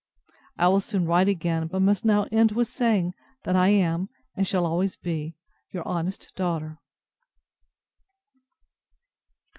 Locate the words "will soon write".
0.67-1.27